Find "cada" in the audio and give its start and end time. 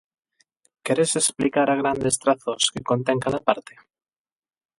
3.25-3.39